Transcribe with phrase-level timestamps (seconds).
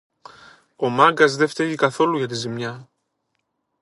[0.75, 2.89] Ο Μάγκας δε φταίγει καθόλου για τη ζημιά!